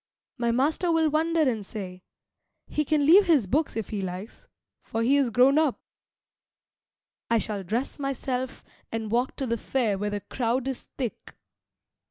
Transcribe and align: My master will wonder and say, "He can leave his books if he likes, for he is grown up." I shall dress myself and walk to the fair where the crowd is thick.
My 0.39 0.49
master 0.51 0.91
will 0.91 1.11
wonder 1.11 1.41
and 1.47 1.63
say, 1.63 2.01
"He 2.65 2.83
can 2.85 3.05
leave 3.05 3.27
his 3.27 3.45
books 3.45 3.75
if 3.75 3.89
he 3.89 4.01
likes, 4.01 4.47
for 4.81 5.03
he 5.03 5.15
is 5.15 5.29
grown 5.29 5.59
up." 5.59 5.79
I 7.29 7.37
shall 7.37 7.63
dress 7.63 7.99
myself 7.99 8.63
and 8.91 9.11
walk 9.11 9.35
to 9.35 9.45
the 9.45 9.57
fair 9.59 9.99
where 9.99 10.09
the 10.09 10.21
crowd 10.21 10.67
is 10.67 10.87
thick. 10.97 11.35